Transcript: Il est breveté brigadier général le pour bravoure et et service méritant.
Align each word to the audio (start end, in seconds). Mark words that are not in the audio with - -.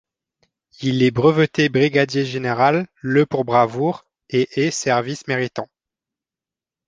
Il 0.81 1.03
est 1.03 1.11
breveté 1.11 1.69
brigadier 1.69 2.25
général 2.25 2.87
le 3.01 3.27
pour 3.27 3.45
bravoure 3.45 4.07
et 4.29 4.49
et 4.65 4.71
service 4.71 5.27
méritant. 5.27 5.69